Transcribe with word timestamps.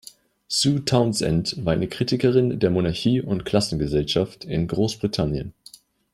Sue 0.47 0.83
Townsend 0.83 1.63
war 1.63 1.73
eine 1.73 1.87
Kritikerin 1.87 2.59
der 2.59 2.71
Monarchie 2.71 3.21
und 3.21 3.45
Klassengesellschaft 3.45 4.45
in 4.45 4.67
Großbritannien. 4.67 5.53